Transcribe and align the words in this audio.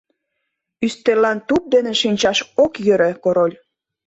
Ӱстеллан 0.85 1.37
туп 1.47 1.63
дене 1.73 1.91
шинчаш 2.01 2.39
ок 2.63 2.73
йӧрӧ, 2.85 3.09
Король. 3.23 3.55